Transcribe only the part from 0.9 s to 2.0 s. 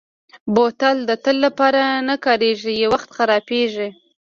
د تل لپاره